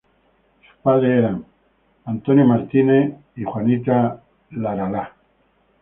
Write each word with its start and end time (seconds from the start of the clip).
Sus 0.67 0.81
padres 0.81 1.11
eran 1.19 1.45
Hattie 2.05 2.33
Spiegel 2.65 3.17
y 3.35 3.43
Aaron 3.45 3.83
Jacobson. 4.57 5.07